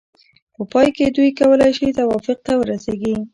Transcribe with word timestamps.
په 0.55 0.61
پای 0.71 0.87
کې 0.95 1.05
دوی 1.15 1.29
کولای 1.39 1.71
شي 1.77 1.87
توافق 1.99 2.37
ته 2.45 2.53
ورسیږي. 2.57 3.15